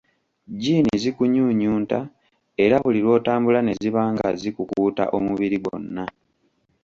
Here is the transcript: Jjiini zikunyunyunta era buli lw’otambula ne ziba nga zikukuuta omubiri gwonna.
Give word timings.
Jjiini 0.53 0.91
zikunyunyunta 1.01 1.99
era 2.63 2.75
buli 2.83 2.99
lw’otambula 3.05 3.59
ne 3.63 3.73
ziba 3.79 4.01
nga 4.13 4.27
zikukuuta 4.41 5.03
omubiri 5.17 5.57
gwonna. 5.63 6.03